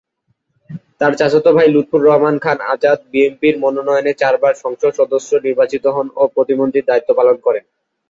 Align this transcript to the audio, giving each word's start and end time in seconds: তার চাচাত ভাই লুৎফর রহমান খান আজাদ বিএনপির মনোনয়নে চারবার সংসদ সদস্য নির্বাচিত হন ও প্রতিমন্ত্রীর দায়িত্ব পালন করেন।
তার 0.99 1.13
চাচাত 1.19 1.45
ভাই 1.57 1.67
লুৎফর 1.69 2.01
রহমান 2.03 2.35
খান 2.43 2.57
আজাদ 2.73 2.99
বিএনপির 3.11 3.55
মনোনয়নে 3.63 4.13
চারবার 4.21 4.53
সংসদ 4.63 4.91
সদস্য 4.99 5.29
নির্বাচিত 5.45 5.83
হন 5.95 6.07
ও 6.15 6.33
প্রতিমন্ত্রীর 6.35 6.87
দায়িত্ব 6.89 7.09
পালন 7.19 7.37
করেন। 7.45 7.63